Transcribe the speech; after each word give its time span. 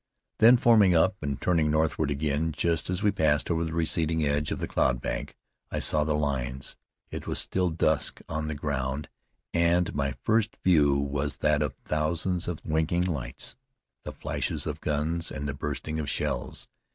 Then, 0.39 0.57
forming 0.57 0.95
up 0.95 1.15
and 1.21 1.39
turning 1.39 1.69
northward 1.69 2.09
again, 2.09 2.51
just 2.53 2.89
as 2.89 3.03
we 3.03 3.11
passed 3.11 3.51
over 3.51 3.63
the 3.65 3.73
receding 3.75 4.25
edge 4.25 4.49
of 4.49 4.57
the 4.57 4.67
cloud 4.67 4.99
bank, 4.99 5.35
I 5.69 5.77
saw 5.77 6.03
the 6.03 6.15
lines. 6.15 6.75
It 7.11 7.27
was 7.27 7.37
still 7.37 7.69
dusk 7.69 8.19
on 8.27 8.47
the 8.47 8.55
ground 8.55 9.09
and 9.53 9.93
my 9.93 10.15
first 10.23 10.57
view 10.63 10.95
was 10.97 11.35
that 11.45 11.61
of 11.61 11.75
thousands 11.85 12.47
of 12.47 12.65
winking 12.65 13.03
lights, 13.05 13.55
the 14.03 14.11
flashes 14.11 14.65
of 14.65 14.81
guns 14.81 15.29
and 15.31 15.47
of 15.47 15.59
bursting 15.59 16.03
shells. 16.07 16.67